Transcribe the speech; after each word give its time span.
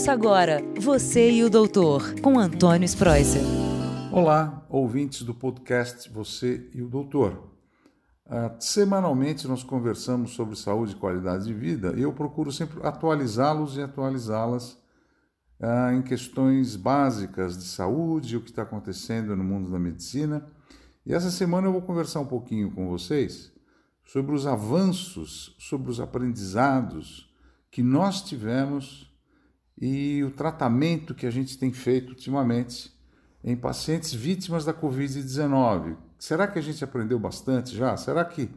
Ouça 0.00 0.12
agora 0.12 0.62
Você 0.80 1.30
e 1.30 1.44
o 1.44 1.50
Doutor, 1.50 2.18
com 2.22 2.38
Antônio 2.38 2.86
Spreuser. 2.86 3.42
Olá, 4.10 4.64
ouvintes 4.70 5.20
do 5.20 5.34
podcast 5.34 6.08
Você 6.08 6.70
e 6.72 6.80
o 6.80 6.88
Doutor. 6.88 7.50
Uh, 8.24 8.56
semanalmente 8.58 9.46
nós 9.46 9.62
conversamos 9.62 10.30
sobre 10.30 10.56
saúde 10.56 10.94
e 10.94 10.96
qualidade 10.96 11.44
de 11.44 11.52
vida 11.52 11.92
e 11.98 12.00
eu 12.00 12.14
procuro 12.14 12.50
sempre 12.50 12.80
atualizá-los 12.82 13.76
e 13.76 13.82
atualizá-las 13.82 14.72
uh, 15.60 15.92
em 15.92 16.00
questões 16.00 16.76
básicas 16.76 17.58
de 17.58 17.64
saúde, 17.64 18.38
o 18.38 18.40
que 18.40 18.48
está 18.48 18.62
acontecendo 18.62 19.36
no 19.36 19.44
mundo 19.44 19.70
da 19.70 19.78
medicina. 19.78 20.46
E 21.04 21.12
essa 21.12 21.30
semana 21.30 21.66
eu 21.66 21.72
vou 21.72 21.82
conversar 21.82 22.20
um 22.20 22.26
pouquinho 22.26 22.70
com 22.70 22.88
vocês 22.88 23.52
sobre 24.02 24.34
os 24.34 24.46
avanços, 24.46 25.54
sobre 25.58 25.90
os 25.90 26.00
aprendizados 26.00 27.30
que 27.70 27.82
nós 27.82 28.22
tivemos 28.22 29.09
e 29.80 30.22
o 30.22 30.30
tratamento 30.30 31.14
que 31.14 31.26
a 31.26 31.30
gente 31.30 31.56
tem 31.56 31.72
feito 31.72 32.10
ultimamente 32.10 32.92
em 33.42 33.56
pacientes 33.56 34.12
vítimas 34.12 34.64
da 34.64 34.74
Covid-19. 34.74 35.96
Será 36.18 36.46
que 36.46 36.58
a 36.58 36.62
gente 36.62 36.84
aprendeu 36.84 37.18
bastante 37.18 37.74
já? 37.74 37.96
Será 37.96 38.22
que 38.24 38.50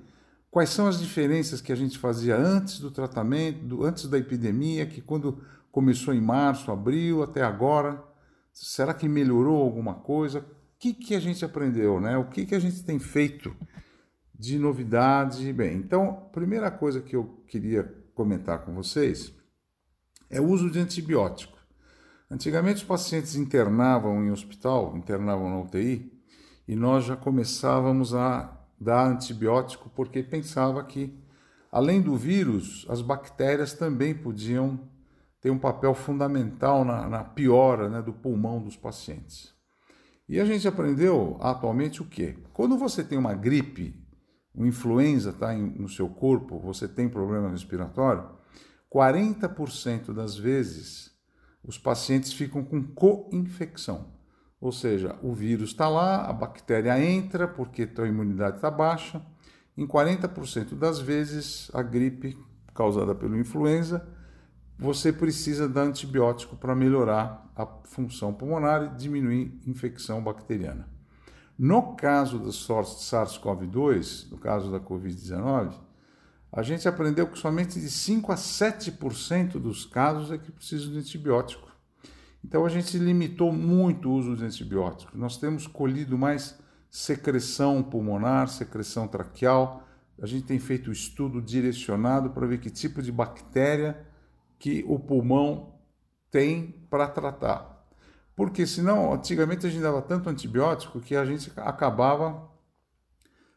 quais 0.51 0.69
são 0.69 0.85
as 0.85 0.99
diferenças 0.99 1.61
que 1.61 1.71
a 1.71 1.75
gente 1.75 1.97
fazia 1.97 2.35
antes 2.35 2.79
do 2.79 2.91
tratamento, 2.91 3.83
antes 3.85 4.07
da 4.07 4.17
epidemia, 4.17 4.85
que 4.85 4.99
quando 4.99 5.41
começou 5.71 6.13
em 6.13 6.21
março, 6.21 6.71
abril, 6.71 7.23
até 7.23 7.41
agora, 7.41 8.03
será 8.51 8.93
que 8.93 9.07
melhorou 9.07 9.61
alguma 9.61 9.93
coisa? 9.93 10.39
O 10.39 10.43
que, 10.77 10.93
que 10.93 11.15
a 11.15 11.19
gente 11.19 11.45
aprendeu, 11.45 12.01
né? 12.01 12.17
O 12.17 12.25
que, 12.25 12.45
que 12.45 12.53
a 12.53 12.59
gente 12.59 12.83
tem 12.83 12.99
feito 12.99 13.55
de 14.37 14.59
novidade? 14.59 15.53
Bem, 15.53 15.77
então, 15.77 16.27
primeira 16.33 16.69
coisa 16.69 16.99
que 16.99 17.15
eu 17.15 17.41
queria 17.47 17.83
comentar 18.13 18.59
com 18.65 18.73
vocês 18.73 19.33
é 20.33 20.41
o 20.41 20.47
uso 20.47 20.69
de 20.69 20.79
antibiótico. 20.79 21.57
Antigamente 22.29 22.77
os 22.77 22.83
pacientes 22.83 23.35
internavam 23.35 24.25
em 24.25 24.31
hospital, 24.31 24.97
internavam 24.97 25.49
na 25.49 25.59
UTI, 25.59 26.11
e 26.67 26.75
nós 26.75 27.05
já 27.05 27.15
começávamos 27.15 28.15
a 28.15 28.59
dar 28.79 29.05
antibiótico 29.05 29.91
porque 29.95 30.23
pensava 30.23 30.83
que, 30.83 31.15
além 31.71 32.01
do 32.01 32.15
vírus, 32.15 32.85
as 32.89 33.01
bactérias 33.01 33.73
também 33.73 34.15
podiam 34.15 34.79
ter 35.39 35.51
um 35.51 35.59
papel 35.59 35.93
fundamental 35.93 36.83
na, 36.83 37.07
na 37.07 37.23
piora 37.23 37.87
né, 37.87 38.01
do 38.01 38.13
pulmão 38.13 38.61
dos 38.61 38.75
pacientes. 38.75 39.53
E 40.27 40.39
a 40.39 40.45
gente 40.45 40.67
aprendeu 40.67 41.37
atualmente 41.41 42.01
o 42.01 42.05
quê? 42.05 42.37
Quando 42.53 42.77
você 42.77 43.03
tem 43.03 43.17
uma 43.17 43.35
gripe, 43.35 44.01
uma 44.55 44.67
influenza 44.67 45.29
está 45.29 45.53
no 45.53 45.89
seu 45.89 46.07
corpo, 46.07 46.57
você 46.59 46.87
tem 46.87 47.09
problema 47.09 47.49
respiratório, 47.49 48.27
40% 48.93 50.13
das 50.13 50.37
vezes 50.37 51.11
os 51.63 51.77
pacientes 51.77 52.33
ficam 52.33 52.63
com 52.63 52.83
co-infecção. 52.83 54.13
Ou 54.59 54.71
seja, 54.71 55.17
o 55.21 55.33
vírus 55.33 55.71
está 55.71 55.89
lá, 55.89 56.25
a 56.25 56.33
bactéria 56.33 57.03
entra 57.03 57.47
porque 57.47 57.89
a 57.97 58.05
imunidade 58.05 58.57
está 58.57 58.69
baixa. 58.69 59.21
Em 59.75 59.87
40% 59.87 60.75
das 60.75 60.99
vezes, 60.99 61.71
a 61.73 61.81
gripe 61.81 62.37
causada 62.73 63.15
pelo 63.15 63.37
influenza, 63.37 64.07
você 64.77 65.11
precisa 65.11 65.67
dar 65.67 65.83
antibiótico 65.83 66.55
para 66.55 66.75
melhorar 66.75 67.51
a 67.55 67.65
função 67.85 68.33
pulmonar 68.33 68.83
e 68.83 68.97
diminuir 68.97 69.59
a 69.65 69.69
infecção 69.69 70.21
bacteriana. 70.23 70.87
No 71.57 71.95
caso 71.95 72.39
do 72.39 72.49
SARS-CoV-2, 72.49 74.31
no 74.31 74.37
caso 74.37 74.71
da 74.71 74.79
Covid-19, 74.79 75.73
a 76.55 76.61
gente 76.61 76.87
aprendeu 76.87 77.27
que 77.27 77.39
somente 77.39 77.79
de 77.79 77.89
5 77.89 78.31
a 78.31 78.35
7% 78.35 79.53
dos 79.53 79.85
casos 79.85 80.31
é 80.31 80.37
que 80.37 80.51
precisam 80.51 80.91
de 80.91 80.99
antibiótico. 80.99 81.67
Então 82.45 82.63
a 82.63 82.69
gente 82.69 82.95
limitou 82.99 83.51
muito 83.51 84.07
o 84.07 84.13
uso 84.13 84.37
de 84.37 84.45
antibióticos. 84.45 85.19
Nós 85.19 85.37
temos 85.37 85.65
colhido 85.65 86.15
mais 86.15 86.55
secreção 86.91 87.81
pulmonar, 87.81 88.47
secreção 88.49 89.07
traqueal. 89.07 89.83
A 90.21 90.27
gente 90.27 90.45
tem 90.45 90.59
feito 90.59 90.91
um 90.91 90.93
estudo 90.93 91.41
direcionado 91.41 92.29
para 92.29 92.45
ver 92.45 92.59
que 92.59 92.69
tipo 92.69 93.01
de 93.01 93.11
bactéria 93.11 94.05
que 94.59 94.85
o 94.87 94.99
pulmão 94.99 95.73
tem 96.29 96.85
para 96.87 97.07
tratar. 97.07 97.83
Porque 98.35 98.67
senão, 98.67 99.11
antigamente 99.11 99.65
a 99.65 99.69
gente 99.71 99.81
dava 99.81 100.03
tanto 100.03 100.29
antibiótico 100.29 100.99
que 100.99 101.15
a 101.15 101.25
gente 101.25 101.51
acabava 101.55 102.47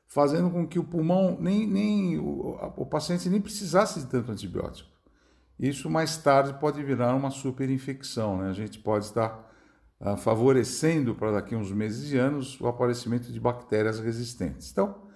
fazendo 0.09 0.51
com 0.51 0.67
que 0.67 0.79
o 0.79 0.85
pulmão, 0.85 1.37
nem, 1.41 1.67
nem 1.67 2.19
o, 2.19 2.73
o 2.77 2.87
paciente 2.87 3.29
nem 3.29 3.41
precisasse 3.41 4.01
de 4.01 4.07
tanto 4.07 4.33
antibiótico. 4.33 4.89
Isso 5.59 5.89
mais 5.89 6.17
tarde 6.17 6.59
pode 6.61 6.83
virar 6.83 7.15
uma 7.15 7.31
superinfecção. 7.31 8.39
Né? 8.39 8.51
A 8.51 8.53
gente 8.53 8.79
pode 8.79 9.07
estar 9.07 9.51
uh, 10.01 10.17
favorecendo 10.17 11.15
para 11.15 11.33
daqui 11.33 11.55
a 11.55 11.59
uns 11.59 11.73
meses 11.73 12.13
e 12.13 12.19
anos 12.19 12.61
o 12.61 12.67
aparecimento 12.67 13.33
de 13.33 13.41
bactérias 13.41 13.99
resistentes. 13.99 14.71
Então, 14.71 15.07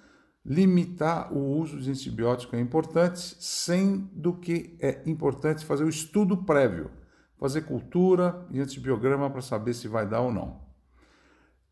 limitar 0.44 1.32
o 1.32 1.58
uso 1.58 1.78
de 1.78 1.90
antibiótico 1.90 2.56
é 2.56 2.60
importante, 2.60 3.36
sendo 3.38 4.34
que 4.34 4.76
é 4.80 5.02
importante 5.06 5.64
fazer 5.64 5.84
o 5.84 5.88
estudo 5.88 6.38
prévio, 6.38 6.90
fazer 7.38 7.62
cultura 7.62 8.46
e 8.50 8.60
antibiograma 8.60 9.30
para 9.30 9.42
saber 9.42 9.74
se 9.74 9.88
vai 9.88 10.08
dar 10.08 10.22
ou 10.22 10.32
não. 10.32 10.69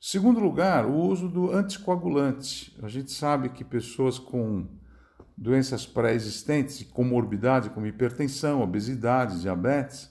Segundo 0.00 0.38
lugar, 0.38 0.86
o 0.86 0.94
uso 0.94 1.28
do 1.28 1.50
anticoagulante. 1.50 2.76
A 2.82 2.88
gente 2.88 3.10
sabe 3.10 3.48
que 3.48 3.64
pessoas 3.64 4.16
com 4.16 4.64
doenças 5.36 5.84
pré-existentes, 5.86 6.84
comorbidade 6.84 7.70
como 7.70 7.86
hipertensão, 7.86 8.62
obesidade, 8.62 9.41
diabetes, 9.41 10.08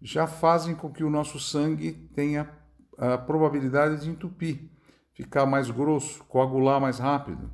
já 0.00 0.26
fazem 0.26 0.74
com 0.74 0.90
que 0.90 1.04
o 1.04 1.10
nosso 1.10 1.38
sangue 1.38 1.92
tenha 2.14 2.50
a 2.96 3.18
probabilidade 3.18 4.02
de 4.02 4.08
entupir, 4.08 4.70
ficar 5.12 5.44
mais 5.44 5.70
grosso, 5.70 6.24
coagular 6.24 6.80
mais 6.80 6.98
rápido. 6.98 7.50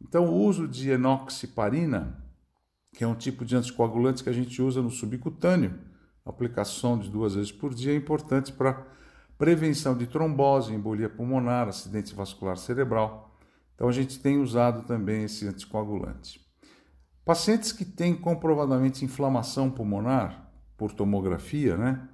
Então, 0.00 0.24
o 0.26 0.42
uso 0.42 0.66
de 0.66 0.90
enoxiparina, 0.90 2.24
que 2.94 3.04
é 3.04 3.06
um 3.06 3.14
tipo 3.14 3.44
de 3.44 3.56
anticoagulante 3.56 4.24
que 4.24 4.30
a 4.30 4.32
gente 4.32 4.62
usa 4.62 4.80
no 4.80 4.90
subcutâneo, 4.90 5.78
aplicação 6.24 6.98
de 6.98 7.10
duas 7.10 7.34
vezes 7.34 7.52
por 7.52 7.74
dia, 7.74 7.92
é 7.92 7.96
importante 7.96 8.52
para 8.52 8.86
prevenção 9.40 9.96
de 9.96 10.06
trombose, 10.06 10.74
embolia 10.74 11.08
pulmonar, 11.08 11.66
acidente 11.66 12.14
vascular 12.14 12.58
cerebral. 12.58 13.34
Então 13.74 13.88
a 13.88 13.92
gente 13.92 14.20
tem 14.20 14.38
usado 14.38 14.82
também 14.82 15.24
esse 15.24 15.48
anticoagulante. 15.48 16.46
Pacientes 17.24 17.72
que 17.72 17.86
têm 17.86 18.14
comprovadamente 18.14 19.02
inflamação 19.02 19.70
pulmonar 19.70 20.52
por 20.76 20.92
tomografia, 20.92 21.74
né? 21.74 22.06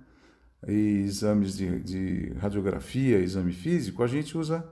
E 0.69 1.03
exames 1.03 1.57
de, 1.57 1.81
de 1.81 2.33
radiografia, 2.39 3.19
exame 3.19 3.53
físico, 3.53 4.05
a 4.05 4.07
gente 4.07 4.39
usa 4.39 4.65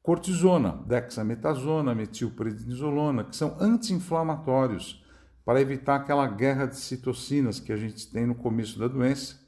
cortisona, 0.00 0.84
dexametasona, 0.86 1.92
metilprednisolona, 1.92 3.24
que 3.24 3.34
são 3.34 3.56
anti-inflamatórios 3.58 5.04
para 5.44 5.60
evitar 5.60 5.96
aquela 5.96 6.28
guerra 6.28 6.66
de 6.66 6.76
citocinas 6.76 7.58
que 7.58 7.72
a 7.72 7.76
gente 7.76 8.08
tem 8.12 8.28
no 8.28 8.36
começo 8.36 8.78
da 8.78 8.86
doença 8.86 9.40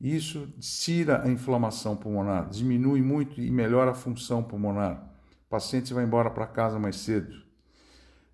isso 0.00 0.52
tira 0.60 1.22
a 1.24 1.30
inflamação 1.30 1.96
pulmonar, 1.96 2.48
diminui 2.50 3.00
muito 3.00 3.40
e 3.40 3.50
melhora 3.50 3.92
a 3.92 3.94
função 3.94 4.42
pulmonar. 4.42 5.10
O 5.46 5.48
paciente 5.48 5.94
vai 5.94 6.04
embora 6.04 6.30
para 6.30 6.46
casa 6.46 6.78
mais 6.78 6.96
cedo. 6.96 7.34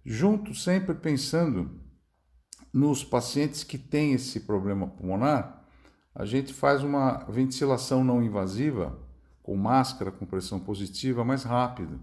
Junto, 0.04 0.54
sempre 0.54 0.94
pensando 0.94 1.80
nos 2.72 3.04
pacientes 3.04 3.62
que 3.62 3.78
têm 3.78 4.14
esse 4.14 4.40
problema 4.40 4.88
pulmonar, 4.88 5.62
a 6.14 6.24
gente 6.24 6.52
faz 6.52 6.82
uma 6.82 7.24
ventilação 7.28 8.02
não 8.02 8.22
invasiva, 8.22 8.98
com 9.42 9.56
máscara, 9.56 10.10
com 10.10 10.26
pressão 10.26 10.58
positiva, 10.58 11.24
mais 11.24 11.44
rápido. 11.44 12.00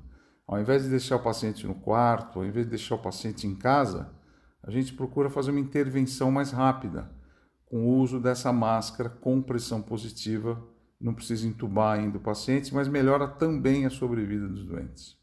Ao 0.48 0.60
invés 0.60 0.84
de 0.84 0.90
deixar 0.90 1.18
o 1.18 1.24
paciente 1.24 1.68
no 1.68 1.76
quarto, 1.76 2.40
ao 2.40 2.46
invés 2.46 2.66
de 2.66 2.72
deixar 2.72 2.96
o 2.96 3.02
paciente 3.02 3.46
em 3.46 3.56
casa, 3.56 4.10
a 4.64 4.72
gente 4.72 4.94
procura 4.94 5.30
fazer 5.30 5.52
uma 5.52 5.60
intervenção 5.60 6.32
mais 6.32 6.52
rápida 6.52 7.19
com 7.70 7.86
o 7.86 8.00
uso 8.00 8.20
dessa 8.20 8.52
máscara 8.52 9.10
com 9.10 9.42
pressão 9.42 9.82
positiva. 9.82 10.62
Não 11.00 11.14
precisa 11.14 11.48
entubar 11.48 11.98
ainda 11.98 12.18
o 12.18 12.22
paciente, 12.22 12.74
mas 12.74 12.88
melhora 12.88 13.28
também 13.28 13.86
a 13.86 13.90
sobrevida 13.90 14.48
dos 14.48 14.66
doentes. 14.66 15.18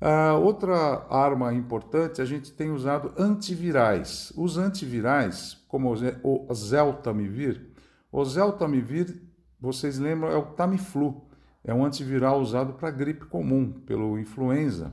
Uh, 0.00 0.40
outra 0.42 1.06
arma 1.08 1.54
importante, 1.54 2.20
a 2.20 2.24
gente 2.24 2.52
tem 2.52 2.72
usado 2.72 3.12
antivirais. 3.16 4.32
Os 4.36 4.58
antivirais, 4.58 5.62
como 5.68 5.94
o 6.22 6.52
Zeltamivir, 6.52 7.70
o 8.10 8.24
Zeltamivir, 8.24 9.22
vocês 9.60 9.98
lembram, 9.98 10.30
é 10.30 10.36
o 10.36 10.46
Tamiflu. 10.46 11.24
É 11.64 11.72
um 11.72 11.84
antiviral 11.84 12.40
usado 12.40 12.74
para 12.74 12.90
gripe 12.90 13.24
comum, 13.24 13.72
pelo 13.72 14.18
influenza. 14.18 14.92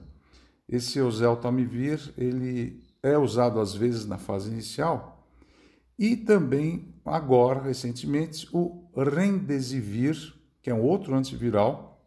Esse 0.69 1.01
Oseltamivir, 1.01 2.13
ele 2.17 2.81
é 3.03 3.17
usado 3.17 3.59
às 3.59 3.75
vezes 3.75 4.05
na 4.05 4.17
fase 4.17 4.49
inicial, 4.49 5.20
e 6.01 6.17
também, 6.17 6.95
agora, 7.05 7.61
recentemente, 7.61 8.49
o 8.51 8.89
Remdesivir, 8.97 10.33
que 10.59 10.71
é 10.71 10.73
um 10.73 10.81
outro 10.81 11.13
antiviral. 11.13 12.03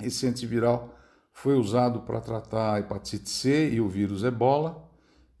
Esse 0.00 0.28
antiviral 0.28 0.96
foi 1.32 1.56
usado 1.56 2.02
para 2.02 2.20
tratar 2.20 2.74
a 2.74 2.78
hepatite 2.78 3.28
C 3.28 3.70
e 3.70 3.80
o 3.80 3.88
vírus 3.88 4.22
ebola, 4.22 4.88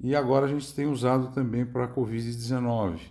e 0.00 0.16
agora 0.16 0.46
a 0.46 0.48
gente 0.48 0.74
tem 0.74 0.86
usado 0.86 1.28
também 1.28 1.64
para 1.64 1.84
a 1.84 1.88
Covid-19. 1.88 3.02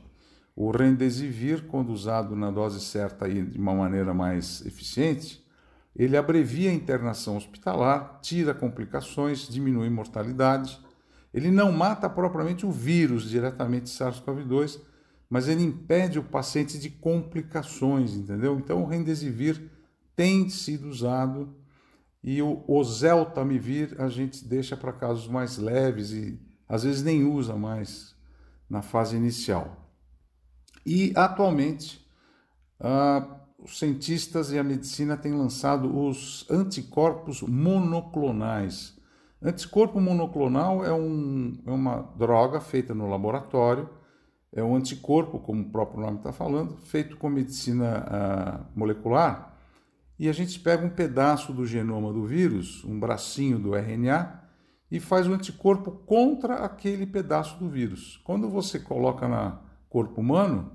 O 0.54 0.72
Remdesivir, 0.72 1.68
quando 1.68 1.94
usado 1.94 2.36
na 2.36 2.52
dose 2.52 2.82
certa 2.82 3.30
e 3.30 3.46
de 3.46 3.58
uma 3.58 3.74
maneira 3.74 4.14
mais 4.14 4.66
eficiente, 4.66 5.42
ele 5.96 6.18
abrevia 6.18 6.70
a 6.70 6.74
internação 6.74 7.38
hospitalar, 7.38 8.20
tira 8.22 8.54
complicações, 8.54 9.48
diminui 9.48 9.90
mortalidade. 9.90 10.78
Ele 11.36 11.52
não 11.52 11.70
mata 11.70 12.10
propriamente 12.10 12.66
o 12.66 12.72
vírus 12.72 13.30
diretamente 13.30 13.90
SARS-CoV-2, 13.90 14.80
mas 15.30 15.50
ele 15.50 15.64
impede 15.64 16.18
o 16.18 16.24
paciente 16.24 16.80
de 16.80 16.90
complicações, 16.90 18.14
entendeu? 18.14 18.58
Então 18.58 18.82
o 18.82 18.88
Remdesivir 18.88 19.70
tem 20.16 20.48
sido 20.48 20.88
usado 20.88 21.54
e 22.24 22.42
o 22.42 22.64
oseltamivir 22.66 23.98
a 24.00 24.08
gente 24.08 24.46
deixa 24.48 24.78
para 24.78 24.94
casos 24.94 25.28
mais 25.28 25.58
leves 25.58 26.12
e 26.12 26.40
às 26.70 26.84
vezes 26.84 27.04
nem 27.04 27.26
usa 27.26 27.58
mais 27.58 28.16
na 28.70 28.82
fase 28.82 29.18
inicial. 29.18 29.92
E 30.86 31.12
atualmente 31.18 32.02
uh, 32.80 33.36
os 33.60 33.78
cientistas 33.78 34.54
e 34.54 34.58
a 34.58 34.64
medicina 34.64 35.18
têm 35.18 35.34
lançado 35.34 36.00
os 36.00 36.50
anticorpos 36.50 37.42
monoclonais. 37.42 38.95
Anticorpo 39.48 40.02
monoclonal 40.02 40.84
é, 40.84 40.92
um, 40.92 41.58
é 41.66 41.72
uma 41.72 42.12
droga 42.18 42.60
feita 42.60 42.94
no 42.94 43.08
laboratório 43.08 43.90
é 44.56 44.64
um 44.64 44.74
anticorpo, 44.74 45.38
como 45.38 45.64
o 45.64 45.70
próprio 45.70 46.00
nome 46.00 46.18
está 46.18 46.32
falando, 46.32 46.78
feito 46.78 47.18
com 47.18 47.30
medicina 47.30 48.06
ah, 48.08 48.66
molecular. 48.74 49.54
E 50.18 50.30
a 50.30 50.34
gente 50.34 50.58
pega 50.62 50.86
um 50.86 50.90
pedaço 50.90 51.52
do 51.52 51.66
genoma 51.66 52.14
do 52.14 52.26
vírus, 52.26 52.82
um 52.86 52.98
bracinho 52.98 53.60
do 53.60 53.76
RNA, 53.76 54.44
e 54.90 54.98
faz 55.02 55.28
um 55.28 55.34
anticorpo 55.34 55.92
contra 55.92 56.64
aquele 56.64 57.06
pedaço 57.06 57.60
do 57.60 57.68
vírus. 57.70 58.22
Quando 58.24 58.50
você 58.50 58.80
coloca 58.80 59.28
no 59.28 59.60
corpo 59.90 60.22
humano, 60.22 60.72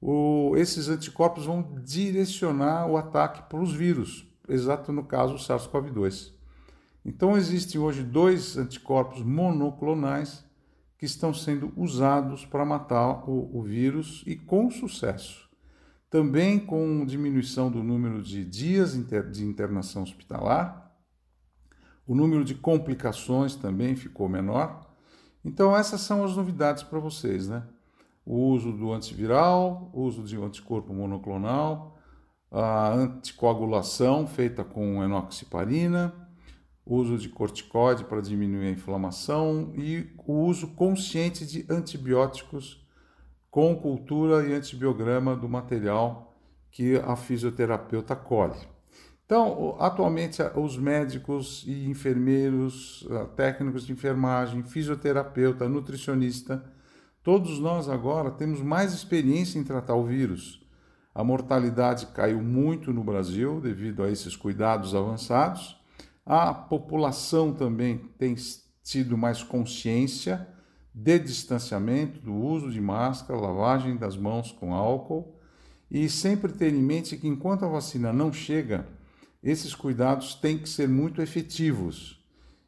o, 0.00 0.54
esses 0.56 0.88
anticorpos 0.88 1.46
vão 1.46 1.76
direcionar 1.84 2.88
o 2.88 2.96
ataque 2.96 3.48
para 3.48 3.60
os 3.60 3.72
vírus, 3.72 4.26
exato 4.48 4.92
no 4.92 5.04
caso 5.04 5.34
o 5.34 5.38
SARS-CoV-2. 5.38 6.35
Então 7.06 7.36
existem 7.36 7.80
hoje 7.80 8.02
dois 8.02 8.58
anticorpos 8.58 9.22
monoclonais 9.22 10.44
que 10.98 11.06
estão 11.06 11.32
sendo 11.32 11.72
usados 11.76 12.44
para 12.44 12.64
matar 12.64 13.30
o, 13.30 13.56
o 13.56 13.62
vírus 13.62 14.24
e 14.26 14.34
com 14.34 14.68
sucesso. 14.72 15.48
Também 16.10 16.58
com 16.58 17.06
diminuição 17.06 17.70
do 17.70 17.80
número 17.80 18.20
de 18.20 18.44
dias 18.44 18.94
de 19.30 19.44
internação 19.44 20.02
hospitalar, 20.02 20.92
o 22.04 22.14
número 22.14 22.44
de 22.44 22.56
complicações 22.56 23.54
também 23.54 23.94
ficou 23.94 24.28
menor. 24.28 24.92
Então, 25.44 25.76
essas 25.76 26.00
são 26.00 26.24
as 26.24 26.36
novidades 26.36 26.82
para 26.82 26.98
vocês, 26.98 27.48
né? 27.48 27.62
O 28.24 28.48
uso 28.48 28.72
do 28.72 28.92
antiviral, 28.92 29.90
o 29.92 30.02
uso 30.02 30.24
de 30.24 30.36
um 30.36 30.44
anticorpo 30.44 30.92
monoclonal, 30.92 31.98
a 32.50 32.92
anticoagulação 32.92 34.26
feita 34.26 34.64
com 34.64 35.04
enoxiparina, 35.04 36.25
uso 36.86 37.18
de 37.18 37.28
corticoide 37.28 38.04
para 38.04 38.22
diminuir 38.22 38.68
a 38.68 38.70
inflamação 38.70 39.72
e 39.74 40.06
o 40.24 40.44
uso 40.44 40.68
consciente 40.68 41.44
de 41.44 41.66
antibióticos 41.68 42.86
com 43.50 43.74
cultura 43.74 44.46
e 44.46 44.54
antibiograma 44.54 45.34
do 45.34 45.48
material 45.48 46.38
que 46.70 46.96
a 46.96 47.16
fisioterapeuta 47.16 48.14
colhe. 48.14 48.58
Então, 49.24 49.74
atualmente, 49.80 50.40
os 50.54 50.76
médicos 50.76 51.64
e 51.66 51.88
enfermeiros, 51.88 53.04
técnicos 53.34 53.84
de 53.84 53.92
enfermagem, 53.92 54.62
fisioterapeuta, 54.62 55.68
nutricionista, 55.68 56.64
todos 57.24 57.58
nós 57.58 57.88
agora 57.88 58.30
temos 58.30 58.62
mais 58.62 58.92
experiência 58.92 59.58
em 59.58 59.64
tratar 59.64 59.96
o 59.96 60.04
vírus. 60.04 60.64
A 61.12 61.24
mortalidade 61.24 62.06
caiu 62.08 62.40
muito 62.40 62.92
no 62.92 63.02
Brasil 63.02 63.60
devido 63.60 64.04
a 64.04 64.10
esses 64.10 64.36
cuidados 64.36 64.94
avançados 64.94 65.76
a 66.26 66.52
população 66.52 67.54
também 67.54 67.98
tem 68.18 68.34
tido 68.82 69.16
mais 69.16 69.44
consciência 69.44 70.48
de 70.92 71.20
distanciamento, 71.20 72.20
do 72.20 72.34
uso 72.34 72.68
de 72.70 72.80
máscara, 72.80 73.38
lavagem 73.38 73.96
das 73.96 74.16
mãos 74.16 74.50
com 74.50 74.74
álcool 74.74 75.38
e 75.88 76.08
sempre 76.08 76.52
ter 76.52 76.74
em 76.74 76.82
mente 76.82 77.16
que 77.16 77.28
enquanto 77.28 77.64
a 77.64 77.68
vacina 77.68 78.12
não 78.12 78.32
chega, 78.32 78.88
esses 79.40 79.72
cuidados 79.72 80.34
têm 80.34 80.58
que 80.58 80.68
ser 80.68 80.88
muito 80.88 81.22
efetivos. 81.22 82.20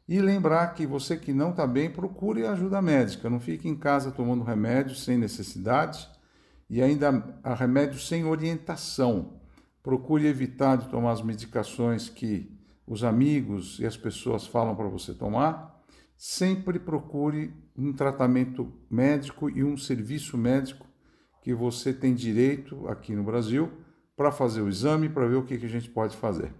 E 0.07 0.21
lembrar 0.21 0.73
que 0.73 0.87
você 0.87 1.17
que 1.17 1.33
não 1.33 1.51
está 1.51 1.67
bem, 1.67 1.89
procure 1.89 2.45
ajuda 2.45 2.81
médica, 2.81 3.29
não 3.29 3.39
fique 3.39 3.67
em 3.67 3.75
casa 3.75 4.09
tomando 4.09 4.43
remédio 4.43 4.95
sem 4.95 5.17
necessidade 5.17 6.07
e 6.69 6.81
ainda 6.81 7.41
remédio 7.57 7.99
sem 7.99 8.23
orientação. 8.23 9.33
Procure 9.83 10.25
evitar 10.25 10.77
de 10.77 10.87
tomar 10.87 11.11
as 11.11 11.21
medicações 11.21 12.07
que 12.09 12.58
os 12.89 13.03
amigos 13.03 13.79
e 13.79 13.85
as 13.85 13.95
pessoas 13.95 14.47
falam 14.47 14.75
para 14.75 14.87
você 14.87 15.13
tomar, 15.13 15.79
sempre 16.17 16.79
procure 16.79 17.53
um 17.77 17.93
tratamento 17.93 18.73
médico 18.89 19.47
e 19.47 19.63
um 19.63 19.77
serviço 19.77 20.35
médico 20.35 20.87
que 21.43 21.53
você 21.53 21.93
tem 21.93 22.15
direito 22.15 22.87
aqui 22.87 23.15
no 23.15 23.23
Brasil 23.23 23.71
para 24.17 24.31
fazer 24.31 24.61
o 24.61 24.67
exame, 24.67 25.07
para 25.07 25.27
ver 25.27 25.35
o 25.35 25.45
que, 25.45 25.57
que 25.57 25.67
a 25.67 25.69
gente 25.69 25.87
pode 25.89 26.17
fazer. 26.17 26.51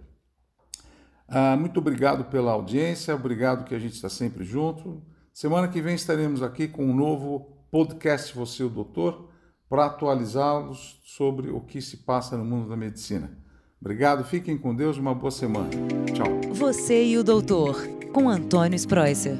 Ah, 1.28 1.56
muito 1.56 1.80
obrigado 1.80 2.24
pela 2.24 2.52
audiência, 2.52 3.14
obrigado 3.14 3.64
que 3.64 3.74
a 3.74 3.78
gente 3.78 3.94
está 3.94 4.08
sempre 4.08 4.44
junto. 4.44 5.02
Semana 5.34 5.68
que 5.68 5.82
vem 5.82 5.96
estaremos 5.96 6.42
aqui 6.42 6.68
com 6.68 6.84
um 6.86 6.94
novo 6.94 7.66
podcast 7.72 8.34
Você, 8.36 8.62
o 8.62 8.68
Doutor, 8.68 9.30
para 9.68 9.86
atualizá-los 9.86 11.00
sobre 11.04 11.50
o 11.50 11.60
que 11.60 11.82
se 11.82 11.98
passa 11.98 12.36
no 12.36 12.44
mundo 12.44 12.68
da 12.68 12.76
medicina. 12.76 13.36
Obrigado, 13.80 14.24
fiquem 14.24 14.58
com 14.58 14.74
Deus, 14.74 14.98
uma 14.98 15.14
boa 15.14 15.30
semana. 15.30 15.70
Tchau. 16.12 16.52
Você 16.52 17.02
e 17.02 17.16
o 17.16 17.24
Doutor, 17.24 17.86
com 18.12 18.28
Antônio 18.28 18.76
Spreuser. 18.76 19.38